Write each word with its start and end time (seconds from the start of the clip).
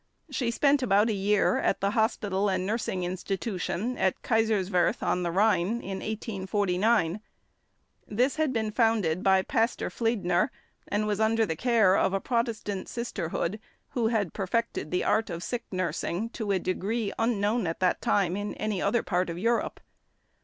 She 0.31 0.49
spent 0.49 0.81
about 0.81 1.09
a 1.09 1.13
year 1.13 1.59
at 1.59 1.79
the 1.79 1.91
hospital 1.91 2.49
and 2.49 2.65
nursing 2.65 3.03
institution 3.03 3.99
at 3.99 4.19
Kaiserswerth 4.23 5.03
on 5.03 5.21
the 5.21 5.29
Rhine 5.29 5.73
in 5.83 5.99
1849. 5.99 7.21
This 8.07 8.37
had 8.37 8.51
been 8.51 8.71
founded 8.71 9.21
by 9.21 9.43
Pastor 9.43 9.91
Fliedner, 9.91 10.49
and 10.87 11.05
was 11.05 11.19
under 11.19 11.45
the 11.45 11.55
care 11.55 11.95
of 11.95 12.13
a 12.15 12.19
Protestant 12.19 12.89
Sisterhood 12.89 13.59
who 13.89 14.07
had 14.07 14.33
perfected 14.33 14.89
the 14.89 15.03
art 15.03 15.29
of 15.29 15.43
sick 15.43 15.65
nursing 15.71 16.29
to 16.31 16.49
a 16.51 16.57
degree 16.57 17.13
unknown 17.19 17.67
at 17.67 17.79
that 17.79 18.01
time 18.01 18.35
in 18.35 18.55
any 18.55 18.81
other 18.81 19.03
part 19.03 19.29
of 19.29 19.37
Europe. 19.37 19.79